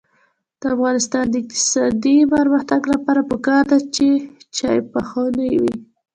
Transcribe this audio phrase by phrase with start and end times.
[0.59, 4.07] د افغانستان د اقتصادي پرمختګ لپاره پکار ده چې
[4.57, 5.75] چاپخونې وي.